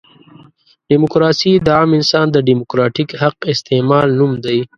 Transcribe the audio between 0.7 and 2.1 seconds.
ډیموکراسي د عام